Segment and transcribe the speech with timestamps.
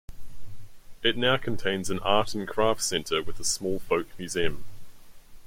[1.03, 4.63] It now contains an art and craft centre with a small folk museum.